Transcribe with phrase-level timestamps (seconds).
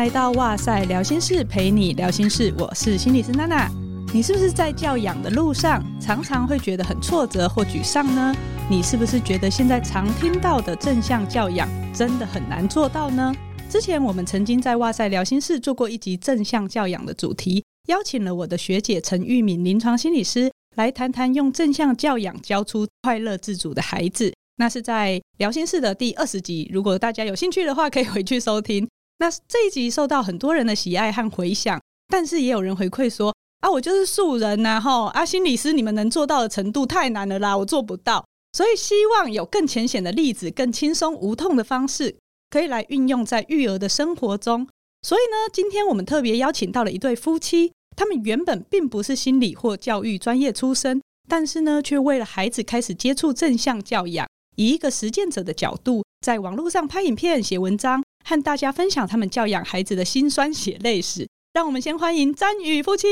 [0.00, 2.54] 来到哇塞聊心室，陪你聊心事。
[2.58, 3.70] 我是心理师娜娜。
[4.14, 8.34] 你是不是在教养的路上常常会觉得很挫折或沮丧呢？
[8.70, 13.30] 你是不是觉得现在常听到的正向教养真的很难做到呢？
[13.68, 24.32] 之前我们曾经在哇塞聊心室做过一集正向教养的主题，邀请了我的学姐陈玉敏临床心理师来谈谈用正向教养教出快乐自主的孩子。
[24.56, 28.88] 那是在聊心室的第二十集，如果大家有兴趣的话，可以回去收听。
[29.20, 38.24] 那这一集受到很多人的喜爱和回响，但是也有人回馈说啊，我就是素人呐，吼啊，心理师你们能做到的程度太难了啦，我做不到。
[38.54, 42.16] 所以希望有更浅显的例子，更轻松无痛的方式，
[42.48, 44.66] 可以来运用在育儿的生活中。
[45.02, 54.26] 所以呢，今天我们特别邀请到了一对夫妻，他们原本并不是心理或教育专业出身，但是呢，却为了孩子开始接触正向教养，
[54.56, 58.02] 以一个实践者的角度，在网络上拍影片、写文章。
[58.30, 61.26] 和大家分享他们教养孩子的辛酸血泪史。
[61.52, 63.08] 让我们先欢迎詹宇夫妻。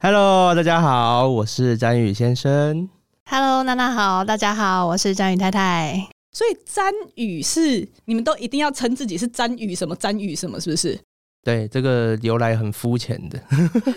[0.00, 2.88] Hello，大家好，我是詹宇先生。
[3.30, 6.08] Hello，娜娜好，大家好，我是詹宇太太。
[6.32, 10.98] 所以詹宇是你们都一定要称自己是詹宇什么詹宇什么，是不是？
[11.44, 13.38] 对，这个由来很肤浅的，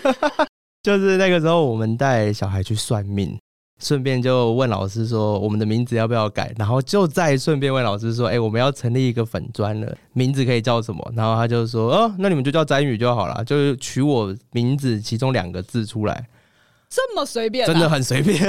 [0.84, 3.34] 就是那个时候我们带小孩去算命。
[3.84, 6.50] 顺便就问老师说，我们的名字要不要改？
[6.56, 11.12] 然后就再顺便问老师说，哎、欸，我们要成立一个粉砖了，名字可以叫什么？
[11.14, 16.26] 然后他就说，哦，那你们就叫詹宇就好了，就是取我名字其中两个字出来，
[16.88, 18.42] 这么随便、啊，真的很随便。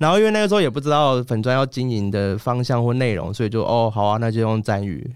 [0.00, 5.08] 然后因为那个时候也不知道粉砖要经营的方向或内容，所以就哦，好啊，那就用詹宇，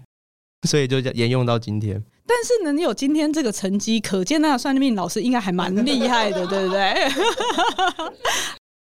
[0.63, 2.01] 所以就沿用到今天。
[2.27, 6.79] 但是能有今天这个成绩，可见那个算命老师应该还蛮厉害的， 对不对？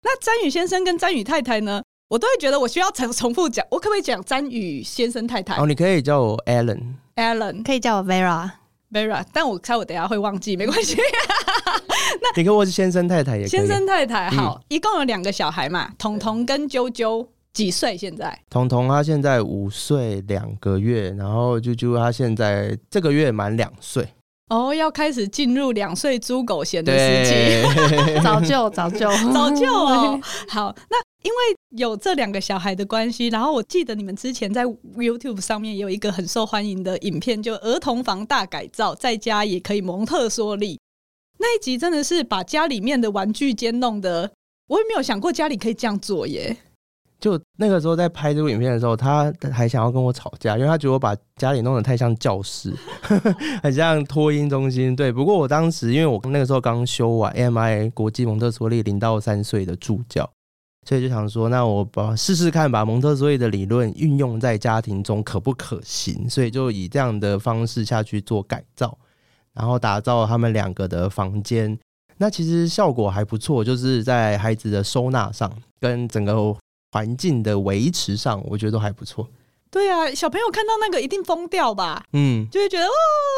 [0.03, 1.81] 那詹宇先生跟詹宇太太呢？
[2.09, 5.55] 我都会觉得我需要重重复讲，我可不可以讲詹宇先生太太？
[5.55, 10.97] 哦，你可以叫我 Alan，Alan 可以叫我 Vera，Vera，但我猜我等下会忘记，没关系。
[12.21, 13.49] 那 你跟我是先生太太也可以。
[13.49, 17.25] 先生太太好，嗯、一共有两个小孩嘛，彤彤跟啾啾。
[17.53, 18.37] 几岁现在？
[18.49, 24.07] 彤彤他现在五岁两个月，然后啾啾他现在这个月满两岁。
[24.49, 30.19] 哦，要开始进入两岁猪狗嫌的时期， 早就早就早就哦。
[30.49, 31.37] 好，那因为
[31.77, 40.77] 有这两个小孩的关系，然后我记得你们之前在 YouTube 上面也有一个很受欢迎的影片，就儿童房大改造，在家也可以蒙特梭利。
[41.39, 44.31] 那一集真的是把家里面的玩具间弄得，
[44.67, 46.57] 我也没有想过家里可以这样做耶。
[47.21, 52.73] 就那个时候在拍这部影片的时候，他还想要跟我吵架，因为他觉得我把家里弄得太像教室，
[53.61, 54.95] 很像托婴中心。
[54.95, 60.27] 对，不过我当时因为我那个时候刚修完 MI 国际蒙特梭利零到三岁的助教，
[60.87, 66.27] 所以就想说，那我把试试看，把蒙特梭利的理论运用在家庭中可不可行？
[66.27, 68.97] 所以就以这样的方式下去做改造，
[69.53, 71.77] 然后打造他们两个的房间。
[72.17, 76.57] 那其实效果还不错，就是在孩子的收纳上跟整个。
[76.91, 79.27] 环境的维持上，我觉得都还不错。
[79.69, 82.03] 对啊，小朋友看到那个一定疯掉吧？
[82.11, 82.91] 嗯，就会觉得哦，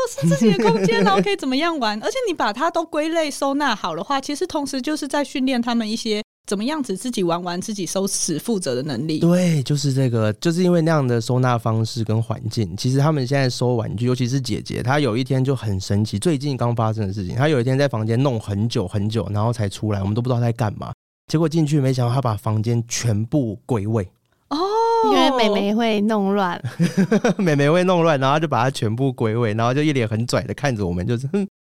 [0.09, 2.01] 是自己的空间，然后可以怎么样玩？
[2.01, 9.19] 而且你把它都归类收纳好的话，其实同时就是在训练他们一些怎么样子自己玩完、自己收拾、负责的能力。
[9.19, 20.91] 对，就是这个，就是因为那样的收纳方式跟环境，其实他们现在收玩具，尤其是姐姐，她有一天就很神奇，最近刚发生的事情，她有一天在房间弄很久很久，然后才出来，我们都不知道她在干嘛。
[21.33, 24.07] 结果进去，没想到他把房间全部归位
[24.49, 24.59] 哦，
[25.11, 26.61] 因为妹妹会弄乱，
[27.39, 31.27] 妹妹会弄乱，然后就把它全部归位，然后就一脸很拽的看着我们，就是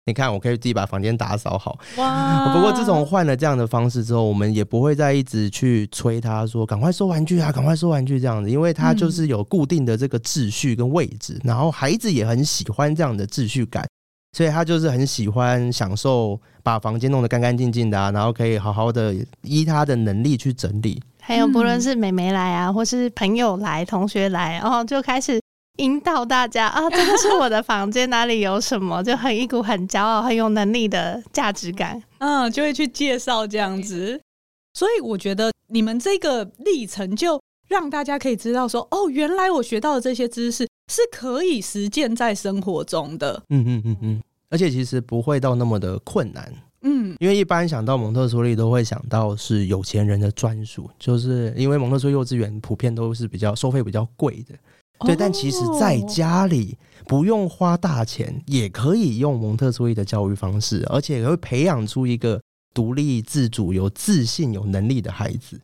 [0.07, 1.79] 你看，我可以自己把房间打扫好。
[1.95, 2.53] 哇！
[2.53, 13.88] 不过自从换了这样的方式之后，我们也不会再一直去催他说赶快收玩具啊，赶快收玩具这样子，因为他就是有固定的这个秩序跟位置，然后孩子也很喜欢这样的秩序感。
[14.35, 21.01] 所以他就是很喜欢享受把房间弄得干干净净的啊，然后可以好好的依他的能力去整理。
[21.21, 25.39] 还有不论是妹妹来啊，或是朋友来、同学来，然后就开始
[25.77, 32.04] 引导大家啊，这个是我的房间，哪里有什么，就很一股很骄傲、很有能力的价值感。
[32.18, 34.19] 嗯，就会去介绍这样子。
[34.74, 37.39] 所以我觉得你们这个历程就
[37.69, 40.68] 让大家可以知道说，哦，原来我学到的这些知识。
[40.88, 44.21] 是可以实践在生活中的，嗯嗯嗯嗯，
[44.56, 46.50] 而且其实不会到那么的困难，
[46.84, 54.56] 嗯，因为一般想到蒙特梭利都会想到是有钱人的专属，就是因为蒙特梭利幼稚园普遍都是比较收费比较贵的，
[55.06, 62.42] 对，哦，但其实在家里不用花大钱也可以用蒙特梭利的教育方式，而且也会培养出一个
[62.74, 65.60] 独立自主、有自信、有能力的孩子。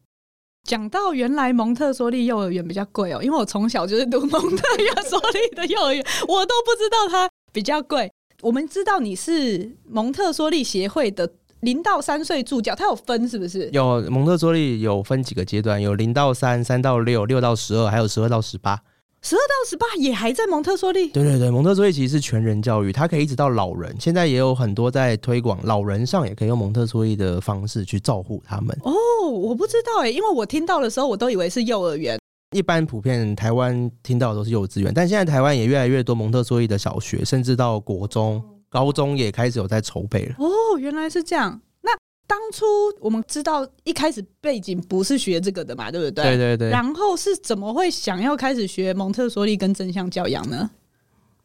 [0.67, 4.63] 讲到原来蒙特梭利幼儿园比较贵哦，因为我从小就是读蒙特
[5.07, 8.10] 梭利的幼儿园，我都不知道它比较贵。
[8.41, 11.29] 我们知道你是蒙特梭利协会的
[11.61, 13.69] 零到三岁助教，它有分是不是？
[13.71, 18.79] 有蒙特梭利有分几个阶段，有零到三、三到六、六到十二，还有十二到十八。
[19.21, 21.09] 十二到十八也还在蒙特梭利？
[21.09, 23.95] 对对对，蒙特梭利其实是全人教育，它可以一直到老人。
[23.99, 28.75] 现在也有很多在推广老人上，也可以用蒙特梭利的方式去照顾他们。
[28.81, 32.19] 哦，我不知道哎，因为我听到的时候，我都以为是幼儿园。
[32.51, 40.35] 一般普遍台湾听到的都是幼稚园，但现在台湾也越来越多蒙特梭利的小学，甚至到国中、高中也开始有在筹备了。
[40.37, 41.61] 哦，原来是这样。
[41.81, 41.91] 那
[42.27, 42.65] 当初
[42.99, 46.23] 我们知道一开始背景不是学这个的嘛，对不对？
[46.23, 46.69] 对对对。
[46.69, 50.69] 然后是怎么会想要开始学蒙特梭利跟正向教养呢？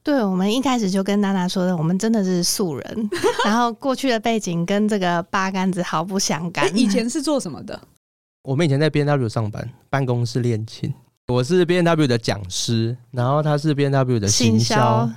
[0.02, 3.10] 对，我们一开始就跟娜娜说的，我们真的是素人，
[3.46, 6.76] 然后过去的背景跟这个八竿子毫不相干。
[6.76, 7.80] 以前是做什么的？
[8.46, 10.94] 我们以前在 B N W 上班，办公室恋情。
[11.26, 15.10] 我是 B N W 的讲师，然后他是 B N W 的行销。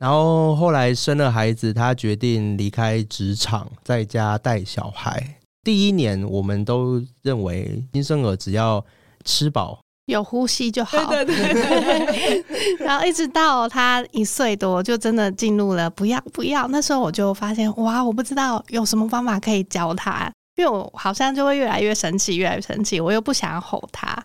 [0.00, 5.38] 然后后来生了孩子，他决定离开职场，在家带小孩。
[5.62, 8.84] 第一年，我们都认为新生儿只要
[9.24, 11.08] 吃饱、有呼吸就好。
[11.08, 12.76] 对对对，对。
[12.84, 16.66] 然后一直到他一岁多，就真的进入了不要不要。
[16.66, 23.00] 那时候我就发现，哇，我不知道有什么方法可以教他，因为我好像就会越来越生气，越来越生气。
[23.00, 24.16] 我又不想吼他，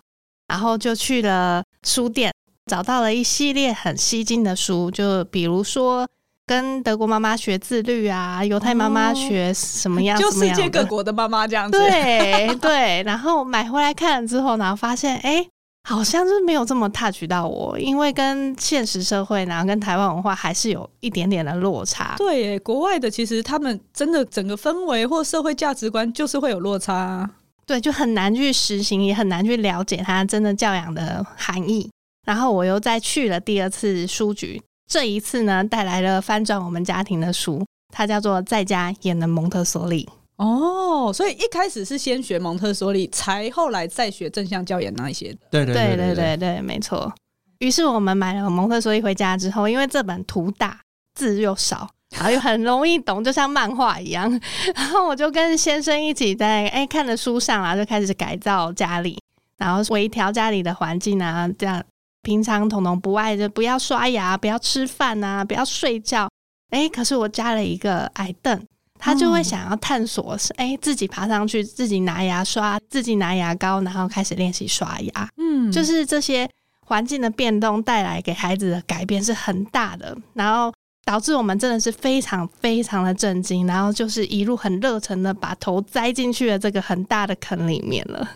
[0.46, 2.32] 然后就去了书店。
[2.66, 6.06] 找到了一系列很吸睛的书，就比如说
[6.46, 11.78] 跟德国妈妈学自律啊，犹太妈妈学什么样，哦，就世界各国的妈妈这样子。
[11.78, 15.46] 对对，然后买回来看了之后，然后发现哎，
[15.84, 22.14] 好像是没有这么 touch 到我，因为跟现实社会，然后跟台湾文化还是有一点点的落差。
[22.18, 27.28] 对，国外的其实他们真的整个氛围或社会价值观就是会有落差，
[27.64, 31.90] 对，就很难去实行，也很难去了解他真的教养的含义。
[32.26, 37.64] 然后我又再去了第二次书局，这一次呢，带来了翻转我们家庭的书，
[37.94, 40.06] 它叫做《在家也能蒙特梭利》。
[40.38, 45.36] 哦，所以一开始是先学蒙特梭利，才后来再学正向教养那一些。
[45.50, 47.12] 对对对对对对，没错。
[47.58, 50.80] 于是我们买了蒙特梭利回家之后，因为这本图大，
[51.14, 54.30] 字又少，然后又很容易懂，就像漫画一样。
[54.74, 59.18] 然后我就跟先生一起在哎看着书上啊，就开始改造家里，
[59.58, 61.82] 然后微调家里的环境啊，这样。
[62.20, 66.28] 平常彤彤不爱就不要刷牙，不要吃饭啊，不要睡觉。
[66.70, 68.60] 哎、欸，可是我加了一个矮凳，
[68.98, 75.28] 他就会想要探索，是、欸、哎自己爬上去，自己拿牙刷，自己拿牙膏，然后开始练习刷牙。
[75.36, 76.48] 嗯，就是这些
[76.80, 80.72] 环境的变动带来给孩子的改变是很大的，然后
[81.04, 88.28] 导致我们真的是非常非常的震惊，然后就是一路很热忱的把头栽进去了这个很大的坑里面了。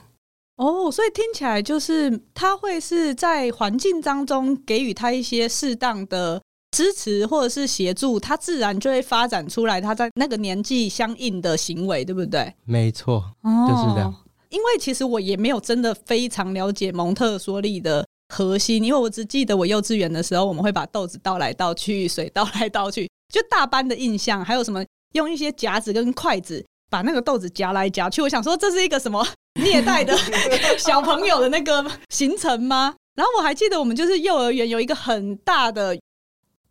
[0.56, 6.40] 哦，所以听起来就是他会是在环境当中给予他一些适当的
[6.72, 12.52] 支持或者是协助，他自然就会发展出来他在那个年纪相应的行为，对不对？
[12.64, 14.12] 没错，就是这样。
[14.48, 18.04] 因为其实我也没有真的非常了解蒙特梭利的
[18.34, 24.44] 核心，因为我只记得我幼稚园的时候，我们会把豆子倒来倒去，水倒来倒去，就大班的印象。
[24.44, 29.26] 还有什么用一些夹子跟筷子把那个豆子夹来夹去，我想说这是一个什么？
[29.60, 30.16] 虐待的
[30.78, 32.94] 小朋友的那个行程吗？
[33.14, 35.94] 然后我还记得我们就是幼儿园有一个很大的，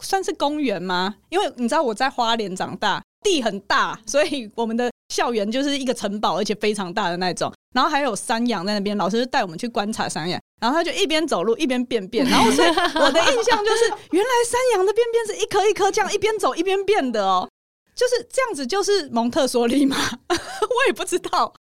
[0.02, 1.16] 算是公园吗？
[1.30, 7.52] 因为你知道我在花莲长大，地很大，所以我们的校园就是一个城堡，而且非常大的那种。
[7.74, 10.40] 然后还有山羊在那边，老师就带我们去观察山羊。
[10.60, 12.26] 然后他就一边走路一边便便。
[12.30, 17.50] 然后所以我的印象就是，原来山羊的便便是一颗一颗这样一边走一边便的哦，
[17.96, 19.98] 就是这样子，就是蒙特梭利吗？
[20.30, 21.54] 我也不知道。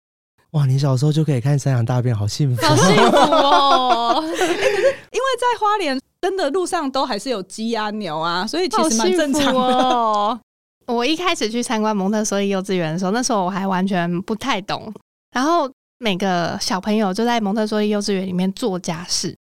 [0.52, 4.20] 哇，你小时候就可以看山羊大便，好幸福，好幸福哦！
[4.20, 9.60] 欸、 可是因为在花莲，真的路上都还是有鸡啊牛啊，所以其实蛮正常的。
[9.60, 10.40] 哦、
[10.86, 14.92] 我一开始去参观蒙特梭利幼稚园的时候，那时候我还完全不太懂。
[15.30, 19.32] 然后每个小朋友就在蒙特梭利幼稚园里面做家事，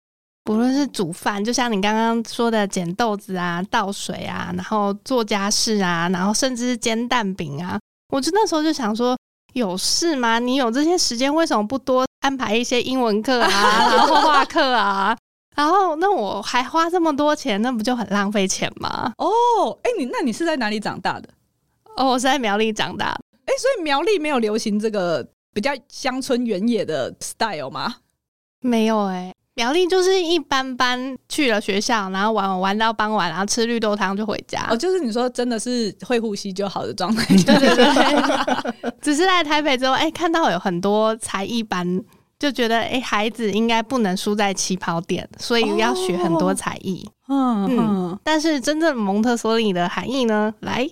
[0.43, 7.79] 不论是煮饭，就像你刚刚说的捡豆子啊、倒水啊，然后做家事啊，然后甚至是煎蛋饼啊。
[8.13, 9.17] 我就那时候就想说。
[9.59, 10.39] 有事吗？
[10.39, 13.49] 你有这些时间，为什么不多安排一些英文课啊，
[13.95, 15.15] 然后画课啊？
[15.55, 19.11] 然后那我还花这么多钱，那不就很浪费钱吗？
[19.17, 19.29] 哦，
[19.83, 21.29] 哎，你那你是在哪里长大的？
[21.97, 23.21] 哦，我是在苗栗长大的。
[23.45, 27.97] 哎，所以苗栗没有流行这个比较乡村原野的 style 吗？
[28.61, 29.35] 没有哎、欸。
[29.59, 34.65] 苗栗就是一般般，去了学校，然后玩玩到傍晚，然后吃绿豆汤就回家。
[34.69, 37.25] 哦，就是你说真的是会呼吸就好的状态。
[37.43, 42.01] 对 对对， 只是来台北之后，哎、欸，看到有很多才艺班
[42.39, 47.05] 就觉得哎、欸，孩子应该不能输在起跑点，所以要学很多才艺。
[47.27, 50.53] 嗯，嗯，但是真正蒙特梭利的含义呢？
[50.61, 50.89] 来，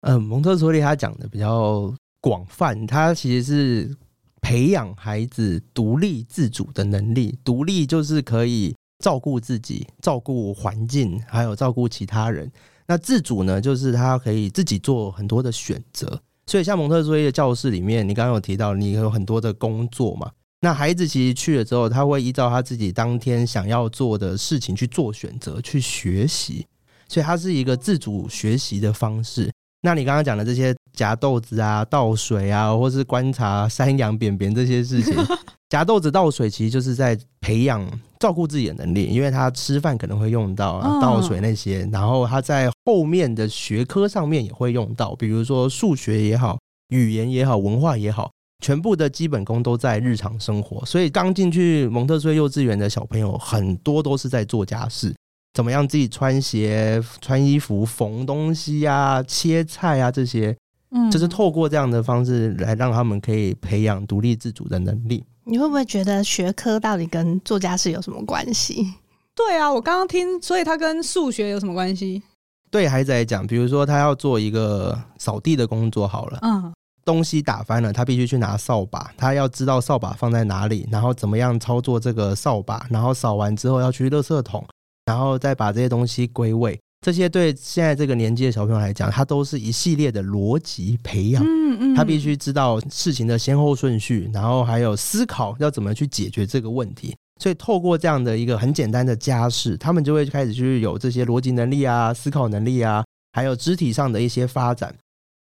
[0.00, 3.96] 嗯，蒙特梭利他讲的比较广泛，他其实是
[4.42, 7.38] 培养孩子独立自主的能力。
[7.42, 12.52] 独立就是可以照顾自己、照顾环境，还有照顾其他人。
[12.86, 16.20] 那自主呢，就是他可以自己做很多的选择。
[16.46, 20.30] 所以，像蒙特梭利的教室里面，你刚刚有提到，你有很多的工作嘛。
[20.60, 26.66] 那孩子其实去了之后，他会依照他自己当天想要做的事情去做选择、去学习，
[27.08, 29.50] 所以它是一个自主学习的方式。
[29.84, 35.12] 那你刚刚讲的这些夹豆子啊、倒水啊，或是观察山羊便便这些事情，
[35.68, 37.84] 夹豆子、倒水，其实就是在培养
[38.20, 46.58] 照顾自己的能力，因为他吃饭可能会用到啊倒水那些，然后他在后面的学科上面也会用到，比如说数学也好、
[46.90, 48.30] 语言也好、文化也好。
[48.64, 55.12] 全部的基本功都在日常生活，所以刚进去蒙特梭利幼稚园的小朋友很多都是在做家事，
[55.54, 60.56] 怎么样自己穿鞋、穿衣服、缝东西啊、切菜啊这些，
[60.90, 65.24] 嗯，就是透过这样的方式来让他们可以培养独立自主的能力。
[65.44, 68.94] 你会不会觉得学科到底跟做家事有什么关系？
[69.34, 72.22] 对啊，我刚刚听，所以他跟数学有什么关系？
[72.70, 76.72] 对孩子来讲，比如说他要做一个扫地的工作，好了，嗯。
[77.04, 84.64] 东西打翻了，他必须去拿扫把，他要知道扫把放在哪里，然后怎么样操作这个扫把，然后扫完之后要去垃圾桶，
[85.12, 86.78] 然后再把这些东西归位。
[87.04, 91.44] 这些对现在这个年纪的小朋友来讲，他都是一系列的逻辑培养。
[91.44, 97.14] 嗯嗯，他必须知道事情的先后顺序，然后还有思考要怎么去解决这个问题。
[97.42, 104.94] 所以透过这样的一个很简单的家事，他们就会开始去有这些逻辑能力啊、思考能力啊，还有肢体上的一些发展。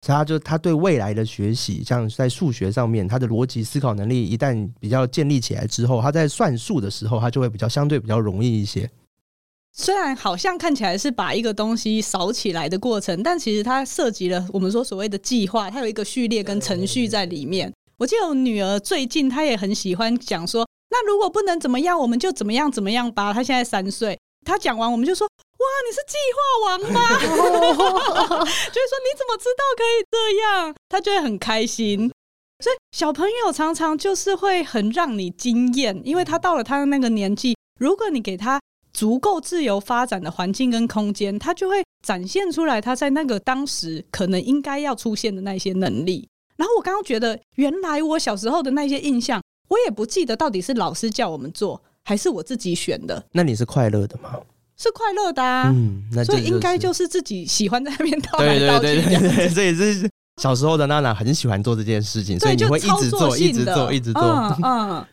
[0.02, 8.88] 所以他就他对未来的学习，像在数学上面，他的逻辑思考能力一旦比较建立起来之后，他在算数的时候，他就会比较相对比较容易一些。
[9.78, 17.70] 虽然好像看起来是把一个东西扫起来的过程，但其实它涉及了我们说所谓的计划，它有一个序列跟程序在里面。
[17.98, 23.34] 我记得我女儿最近她也很喜欢讲说，那如果不能怎么样，我们就怎么样怎么样吧。
[23.34, 24.18] 她现在三岁。
[24.46, 26.40] 她讲完，我们就说：“哇，你是计划
[26.70, 30.74] 王吗？” 就是说，你怎么知道可以这样？
[30.88, 32.10] 她就会很开心。
[32.64, 38.58] 所以小朋友常常就是会很让你惊艳，因为他到了他的那个年纪，如果你给他
[38.96, 46.26] 足够自由发展的环境跟空间，他就会展现出来他在那个当时可能应该要出现的那些能力。
[46.56, 51.82] 然后我刚刚觉得，原来我小时候的那些印象，我也不记得到底是老师叫我们做。
[52.06, 53.22] 还是我自己选的？
[53.32, 54.30] 那你是快乐的吗？
[54.78, 58.86] 是快乐的啊，嗯，那就是、所以应该就是自己喜欢在那边倒来倒去。
[58.86, 60.08] 对对对对对，所以是
[60.40, 64.22] 小时候的娜娜很喜欢做这件事情，所以你会一直做，一直做，一直做。
[64.22, 65.06] 嗯嗯。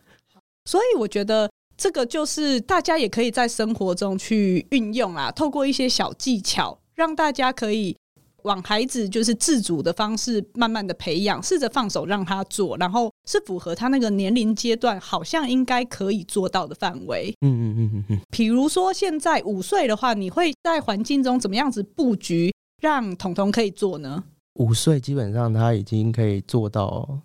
[0.65, 1.49] 所以我觉得
[1.83, 7.97] 这个就是大家也可以在生活中去运用啊，透过一些小技巧，让大家可以。
[8.43, 17.33] 往孩子就是自主的方式，慢慢的培养，试着放手让他做，然后是符合他那个年龄阶段，好像应该可以做到的范围。
[17.41, 18.19] 嗯嗯嗯嗯嗯。
[18.29, 24.23] 比如说现在五岁的话，你会在环境中怎么样子布局，让彤彤可以做呢？
[24.55, 27.19] 五岁基本上他已经可以做到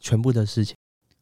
[0.00, 0.74] 全部的事情。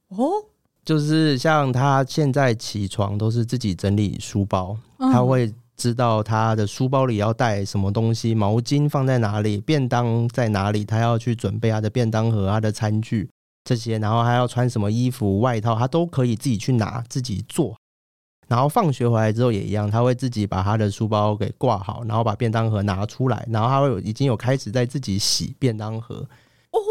[0.08, 0.44] 哦，
[0.86, 5.52] 就是像他现在起床都是自己整理书包，嗯、他会。
[5.78, 13.28] 知道他的书包里要带什么东西，毛巾放在哪里，便当在哪里，他要去准备他的便当盒、他的餐具
[13.62, 17.76] 这些，然后还要穿什么衣服、外套，他都可以自己去拿、自己做。
[18.48, 26.26] 然后放学回来之后也一样，他会自己把他的书包给挂好，然后把便当盒拿出来，然后他会有已经有开始在自己洗便当盒。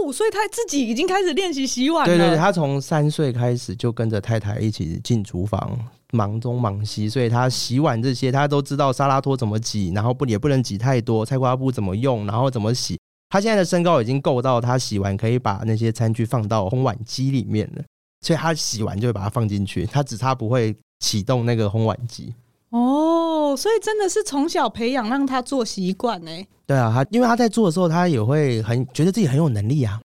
[0.06, 2.14] 哦，所以他自己已经开始练习洗碗了。
[2.14, 5.78] 对对对，他从三岁开始就跟着太太一起进厨房，
[6.12, 12.98] 忙东忙西，所以他洗碗这些他都知道，沙拉托怎么挤，然后不也不能挤太多，菜瓜布怎么用，然后怎么洗。
[13.30, 17.84] 他现在的身高已经够到他洗完可以把那些餐具放到烘碗机里面了，
[18.22, 22.34] 所以他洗完就会把它放进去，他只差不会启动那个烘碗机。
[22.76, 26.32] 哦，所以真的是从小培养让他做习惯呢。
[26.66, 30.02] 对啊，他因为他在做的时候，他也会很觉得自己很有能力啊，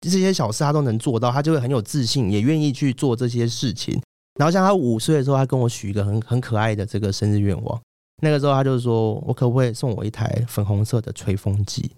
[0.00, 4.00] 这些小事他都能做到，他就会很有自信，也愿意去做这些事情。
[4.38, 7.78] 然后像他五岁的时候，他跟我许一个很很可爱的这个生日愿望。
[8.22, 11.90] 那个时候他就说：“我可不可以送我一台粉红色的吹风机？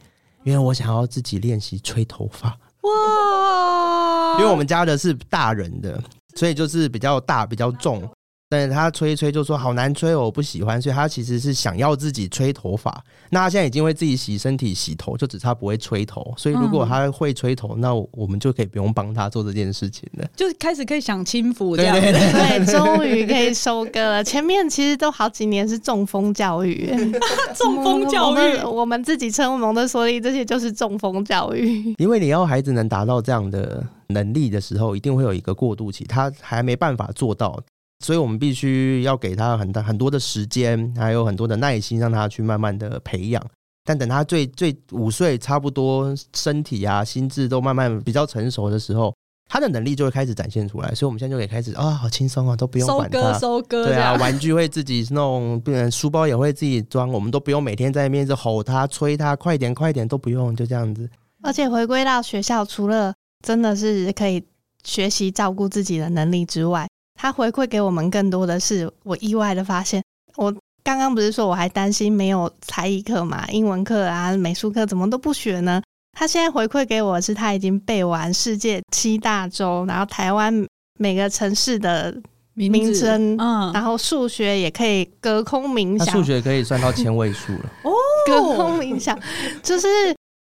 [0.43, 4.37] 因为我想要自己练习吹头发。”哇！
[4.41, 6.03] 因为我们家的是大人的，
[6.35, 8.03] 所以就是比较大、比较重。
[8.51, 13.05] 但是他吹一吹就说好难吹哦，我不喜欢，所以他其实是想要自己吹头发。
[13.29, 16.33] 那他现在已经会自己洗身体、洗头，就只差不会吹头。
[16.35, 22.01] 所以如果他会吹头，嗯、那我们就可以不用帮他做这件事情了，就开始可以享清福这样子。
[22.01, 24.25] 对，终于可以收割了。
[24.25, 26.91] 前面其实都好几年是中风教育，
[27.55, 31.95] 中风教育，我们，我们自己称蒙特梭利，这些就是中风教育。
[31.99, 37.61] 因为你要孩子能达到这样的能力的时候，一定会有一个过渡期，他还没办法做到。
[38.05, 43.45] 所以我们必须要给他很大很多的时间，还有很多的耐心，让他去慢慢的培养。
[43.85, 49.15] 但等他最最五岁，差不多身体啊、心智都慢慢比较成熟的时候，
[49.49, 50.95] 他的能力就会开始展现出来。
[50.95, 61.09] 所以我们现在就可以开始啊、哦，好轻松啊，都不用管他，收割收割，对啊，玩具会自己弄，变成书包也会自己装，我们都不用每天在那边吼他、催他，快点快点都不用，就这样子。
[61.43, 64.45] 而且回归到学校，除了真的是可以
[64.85, 66.87] 学习照顾自己的能力之外，
[67.21, 70.01] 他回馈给我们更多的是，我意外的发现，
[70.37, 75.83] 我刚刚不是说我还担心没有才艺课嘛，英文课啊、美术课怎么都不学呢？
[76.17, 80.65] 他现在回馈给我是，他已经背完世界七大洲，然后台湾
[80.97, 82.17] 每个城市的
[82.55, 87.71] 名称，嗯，然后数学也可以隔空冥想，数学可以算到千位数了。
[87.83, 87.93] 哦，
[88.27, 89.19] 隔空冥想。
[89.61, 89.87] 就是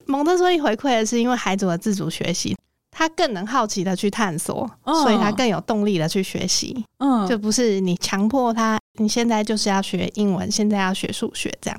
[0.04, 2.56] 蒙特梭利回馈的是，因为孩子的自主学习。
[2.98, 6.82] 他更能好奇的去探索，哦、所以他更有动力的去学习。
[6.96, 11.78] 嗯，就不是你强迫他，你现在就是要学英文，现在要学数学这样。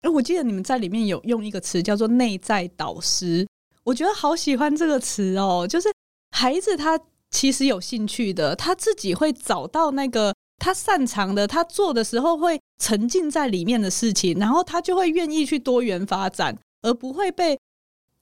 [0.00, 3.46] 哎，我记得你们在里面有用一个词叫做“内在导师”，
[3.84, 5.64] 我觉得好喜欢这个词哦。
[5.64, 5.88] 就是
[6.36, 6.98] 孩子他
[7.30, 17.56] 其实有兴趣的，他自己会找到那个他擅长的，他做的时候会沉浸在里面的事情，然后他就会愿意去多元发展，而不会被。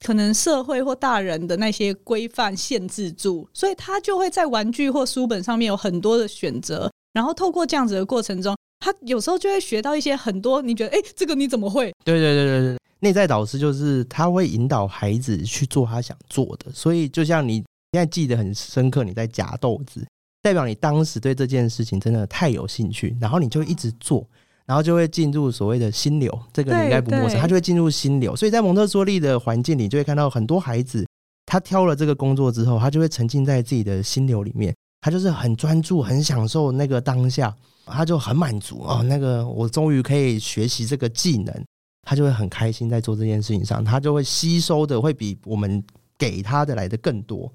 [0.05, 11.93] 可能社会或大人的那些规范限制住，所以他就会在玩具或书本上面有很多的选择，然后透过这样子的过程中，他有时候就会学到一些很多你觉得哎，这个你怎么会？
[12.03, 17.55] 对对对对对，内在导师就是他会引导孩子去做他想做的，所以就像你
[17.91, 20.03] 现在记得很深刻，你在夹豆子，
[20.41, 24.27] 代表你当时对这件事情真的太有兴趣，然后你就一直做。
[24.65, 27.39] 然后就会进入所谓的心流，这个你应该不陌生。
[27.39, 31.05] 他就会进入心流，所以在蒙特梭利的环境里，就会看到很多孩子，
[31.45, 37.53] 他挑了这个工作之后，他就会沉浸在自己的心流里面，他就是很专注、很享受那个当下，
[37.85, 39.03] 他就很满足哦。
[39.03, 41.65] 那个我终于可以学习这个技能，
[42.03, 45.83] 他就会很开心在做这件事情上，他就会吸收的会比我们
[46.17, 47.51] 给他的来的更多。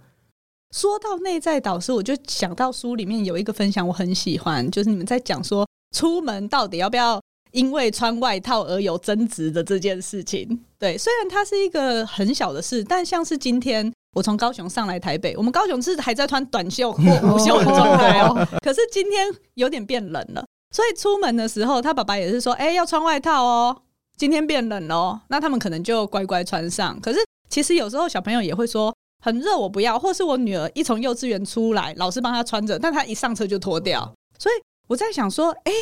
[0.74, 5.66] 说到内在导师，我就想到书里面有一个分享，我很喜欢，就是你们在讲说。
[5.92, 7.20] 出门到底要不要
[7.52, 10.60] 因为穿外套而有争执的这件事情？
[10.78, 18.46] 对，虽然它是一个很小的事，但像是今天我从高雄上来台北，我们高雄是还在穿短袖或无袖的状态哦。
[18.62, 20.44] 可是今天有点变冷了，
[20.74, 23.74] 所以出门的时候，他爸爸也是说：“哎，要穿外套哦，
[24.18, 27.00] 今天变冷了。”那他们可能就乖乖穿上。
[27.00, 28.94] 可是其实有时候小朋友也会说
[29.24, 34.54] ：“很热，我不要。”或是我女儿一从幼稚园出来，老师帮她穿着，但她一上车就脱掉，所以。
[34.88, 35.72] 我在想说，哎，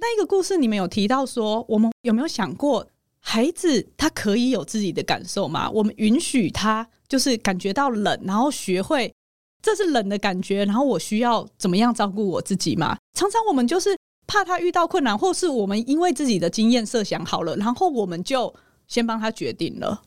[0.00, 2.86] 那一个故事你们有提到说，我们有没有想过，
[3.18, 5.68] 孩子他可以有自己的感受吗？
[5.70, 9.12] 我们允许他就是感觉到冷，然后学会
[9.62, 12.96] 这是冷的感觉，然后我需要怎么样照顾我自己吗？
[13.18, 18.54] 常常我们就是怕他遇到困难，或是我们因为自己的经验设想好了，然后我们就
[18.86, 20.02] 先帮他决定了。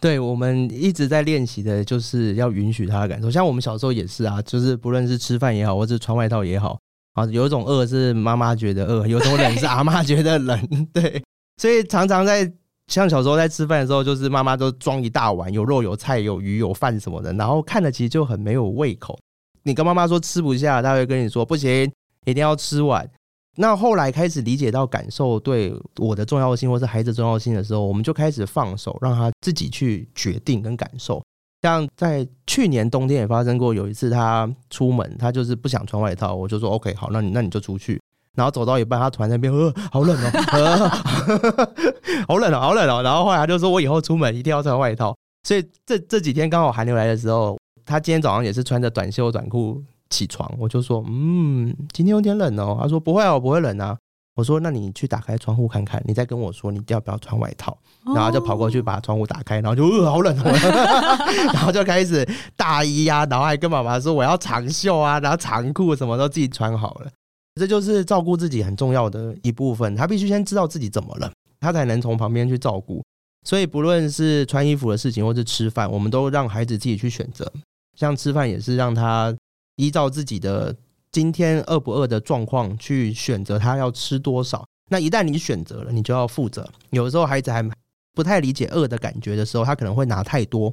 [0.00, 6.78] 对，我们一直在练习的就是要允许他的感受，像我们小时候也是啊，就是不论是吃饭也好，或是穿外套也好。
[7.16, 11.22] 啊，有一种饿是妈妈觉得饿，有种冷是阿妈觉得冷， 对，
[11.56, 12.50] 所以常常在
[12.88, 19.18] 像小时候在吃饭的时候，就是妈妈都装一大碗，有肉有菜有鱼有饭什么的，然后看了其实就很没有胃口。
[19.62, 21.90] 你跟妈妈说吃不下，她会跟你说不行，
[22.26, 23.08] 一定要吃完。
[23.56, 31.24] 那后来开始理解到感受对我的重要性，或是孩子重要性的时候，我们就开始放手，让他自己去决定跟感受。
[31.66, 38.00] 像在去年冬天也发生过，有一次他出门，他就是不想穿外套，我就说 OK 好，那你那你就出去。
[38.36, 40.30] 然后走到一半，他突然在那边，呃，好冷哦，
[42.28, 43.02] 好冷哦，好冷哦。
[43.02, 45.16] 然后后来他就说，我以后出门一定要穿外套。
[45.42, 52.78] 所以这这几天刚好寒流来的时候，他今天早上也是穿着短袖短裤起床，我就说，嗯，今天有点冷哦。
[52.80, 53.96] 他说不会哦，不会冷啊。
[54.36, 57.76] 我说：“那你去打开窗户看看，你再跟我说你要不要穿外套。”
[58.14, 60.52] 然后就跑过去把窗户打开，然后就呃好冷哦，
[61.54, 67.10] 然后就开始大衣啊，然后还跟妈妈说我要长袖啊，然后长裤什么都自己穿好了。
[67.58, 73.02] 这就是照顾自己很重要的一部分，他必须先知道自己怎么了，他才能从旁边去照顾。
[73.46, 77.50] 所以不论是穿衣服的事情，或是吃饭，我们都让孩子自己去选择。
[77.96, 79.34] 像吃饭也是让他
[79.76, 80.76] 依照自己的。
[81.16, 84.62] 今天饿不饿的状况去选择他要吃多少。
[84.90, 86.68] 那一旦你选择了，你就要负责。
[86.90, 87.66] 有的时候孩子还
[88.14, 90.70] 不太理解饿的感觉的时候，他可能会拿太多。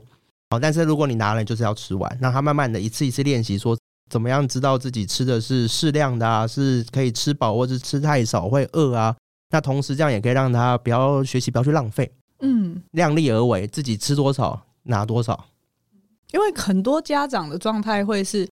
[0.50, 3.78] 好，但是如果你拿了，就是要吃完，让他慢慢的一次一次练习，说
[4.10, 9.16] 怎么样知道自己吃的是适量的啊，是可以吃饱，或是吃太少会饿啊。
[9.50, 12.12] 那同时这样也可以让他不要学习，不要去浪费。
[12.42, 15.46] 嗯，量力而为，自己吃多少拿多少。
[16.34, 18.46] 因为很多家长的状态会是。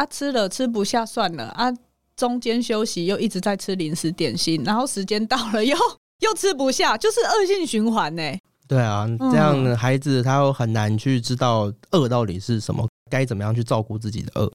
[0.00, 1.70] 他、啊、吃了吃不下算了啊，
[2.16, 5.76] 中间休息又一直在吃零食点心，然后时间到了又
[6.20, 8.22] 又吃不下，就是恶性循环呢。
[8.66, 14.50] 对啊，这样的孩子他又很难去知道饿到底是什么，该怎么样去照顾自己的饿。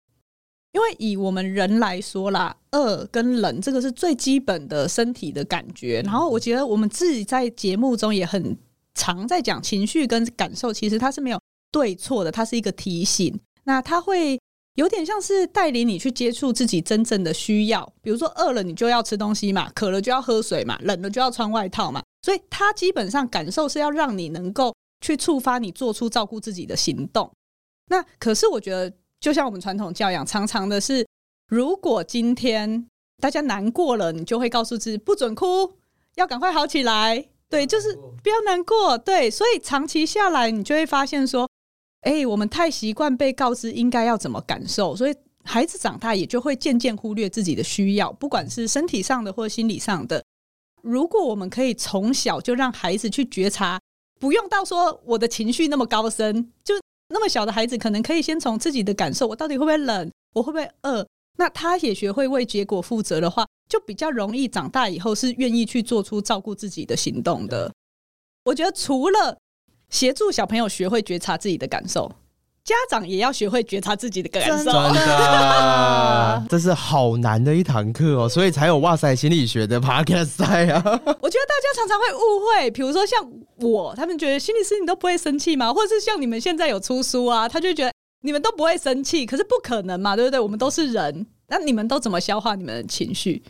[0.72, 6.02] 因为以我们人来说啦，饿跟冷这个是最基本的身体的感觉。
[6.04, 8.58] 然后我觉得我们自己在节目中也很
[8.96, 11.40] 常在讲情绪跟感受，其实它是没有
[11.72, 13.40] 对错的，它是一个提醒。
[13.66, 14.40] 那它会。
[14.76, 22.04] 有点像是带领你去接触自己真正的需要，比如说饿了你就要吃东西嘛，渴了就要喝水嘛，冷了就要穿外套嘛。
[22.22, 27.32] 所以它基本上感受是要让你能够去触发你做出照顾自己的行动。
[27.88, 31.08] 那可是我觉得，就像我们传统教养，常常的是，
[31.48, 32.86] 如果今天
[33.22, 35.76] 大家难过了，你就会告诉自己不准哭，
[36.16, 37.30] 要赶快好起来。
[37.48, 38.98] 对，就是不要难过。
[38.98, 41.50] 对，所以长期下来，你就会发现说。
[42.06, 50.24] 哎、我们太习惯被告知应该要怎么感受，所以孩子长大也就会渐渐忽略自己的需要，不管是身体上的或心理上的。
[50.84, 53.82] 如果我们可以从小就让孩子去觉察，
[54.20, 56.76] 不用到说我的情绪那么高深，就
[57.10, 61.04] 那么小的孩子，可能可以先从自己的感受，我到底会不会冷，我会不会饿，
[61.40, 67.74] 那他也学会为结果负责的话，就比较容易长大以后是愿意去做出照顾自己的行动的。
[68.44, 69.36] 我觉得除了。
[69.96, 72.12] 协助小朋友学会觉察自己的感受，
[72.66, 74.58] 家长也要学会觉察自己的感受。
[74.58, 80.82] 真的，这是好难的一堂课哦，所以才有哇塞心理学的 podcast 赛啊。
[80.84, 83.26] 我觉得大家常常会误会，比如说像
[83.62, 85.74] 我，他们觉得心理师你都不会生气吗？
[85.74, 90.38] 或者是像你们现在有出书啊，他就觉得你们都不会生气，可是不可能嘛，对不对？
[90.38, 93.42] 我们都是人，那你们都怎么消化你们的情绪？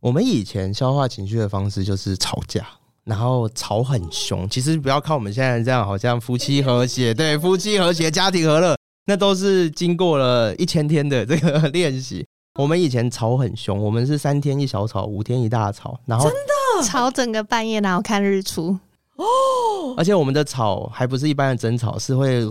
[0.00, 2.66] 我们以前消化情绪的方式就是吵架。
[3.08, 12.26] 然后吵很凶，其实不要看我们现在这样，好像夫妻和谐，对，夫妻和谐，家庭和乐，那都是经过了一千天的这个练习。
[12.58, 18.78] 我们以前吵很凶，我们是三天一小吵，五天一大吵，然后真的吵整个半夜，然后看日出
[19.16, 19.24] 哦。
[19.96, 22.46] 而且我们的吵还不是一般的争吵，是会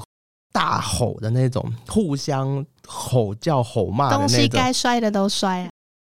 [0.51, 5.69] 大吼的那种，互相吼叫、吼骂的那种，东西该摔的都摔啊！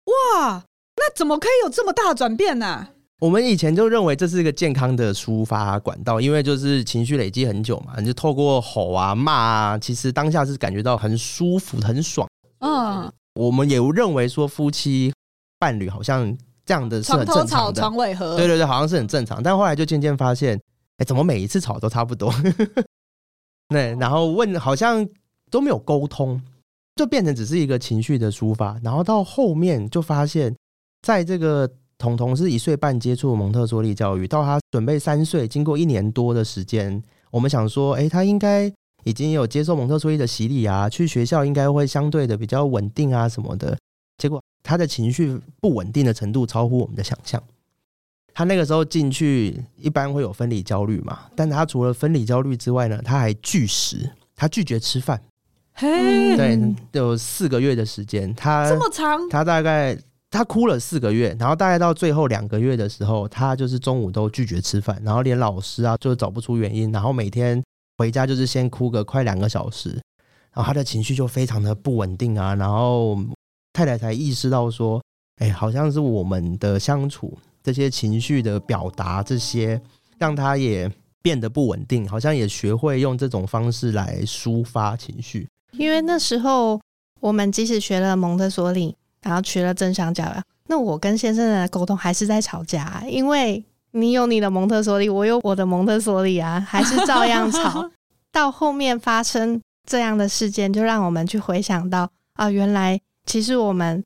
[0.07, 0.64] 哇，
[0.96, 2.90] 那怎么可以有这么大的转变呢、啊？
[3.23, 12.29] 我们以前就认为这是一个健康的抒发管道，因为就是情绪累积很久嘛，你就透过吼啊、骂啊，其实当下是感觉到很舒服、很爽。
[12.59, 15.15] 嗯，我们也认为说夫妻
[15.61, 18.37] 伴侣好像这样的是很正常的，床头吵，床尾和。
[18.37, 19.41] 对对对，好像是很正常。
[19.41, 20.61] 但后来就渐渐发现，
[20.97, 22.35] 哎，怎么每一次吵都差不多？
[23.71, 25.07] 对，然后问好像
[25.49, 26.43] 都没有沟通，
[26.97, 28.77] 就变成只是一个情绪的抒发。
[28.83, 30.53] 然后到后面就发现，
[31.03, 31.71] 在这个。
[32.03, 38.65] 彤彤是一岁半接触蒙特梭利教育，到他准备三岁，经过一年多的时间，我们想说，哎，他应该
[39.05, 43.79] 已经有接受蒙特梭利的洗礼啊，去学校应该会相对的比较稳定啊什么的。
[44.19, 47.41] 结果他的情绪不稳定的程度超乎我们的想象。
[48.35, 55.23] 他那个时候进去，一般会有分离焦虑嘛，但他除了分离焦虑之外呢，他还拒食，他拒绝吃饭。
[55.75, 59.97] 嘿，对，有四个月的时间，他这么长，他大概。
[60.33, 67.62] 他哭了四个月，然后大概到最后两个月的时候，他就是中午都拒绝吃饭，然后连老师啊就找不出原因，然后每天
[67.99, 69.90] 回家就是先哭个快两个小时，
[70.55, 73.18] 然后他的情绪就非常的不稳定啊，然后
[73.75, 75.03] 太太才意识到说，
[75.37, 79.79] 哎，好像是我们的相处这些情绪的表达这些，
[80.16, 80.90] 让他也
[81.21, 85.47] 变得不稳定，好像也学会用这种方式来抒发情绪。
[85.73, 86.81] 因为那时候
[87.21, 88.97] 我们即使学了蒙特梭利。
[89.23, 97.89] 然后娶了正向教养，那我跟先生的沟通还是在吵架啊，因为你有你的蒙特梭利，我有我的蒙特梭利啊，还是照样吵。
[98.33, 104.03] 到后面发生这样的事件，就让我们去回想到啊，原来其实我们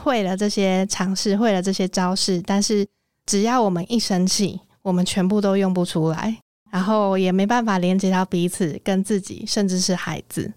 [0.00, 2.86] 会了这些尝试，会了这些招式，但是
[3.26, 6.38] 只要我们一生气，我们全部都用不出来，
[6.70, 10.52] 然后也没办法连接到彼此、跟自己，甚至是孩子。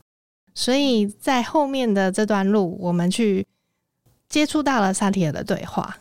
[0.53, 3.45] 所以在后面的这段路，我们去。
[4.29, 5.97] 接触到了萨提尔的对话，